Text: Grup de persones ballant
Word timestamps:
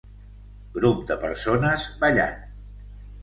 Grup 0.77 1.03
de 1.11 1.17
persones 1.25 1.85
ballant 2.05 2.41